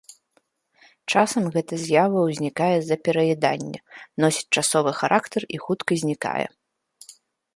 Часам 1.15 1.43
гэта 1.55 1.73
з'ява 1.85 2.19
ўзнікае 2.29 2.71
з-за 2.85 2.97
пераяданні, 3.09 3.79
носіць 4.25 4.53
часовы 4.61 4.91
характар 5.01 5.41
і 5.57 5.63
хутка 5.67 5.91
знікае. 6.05 6.47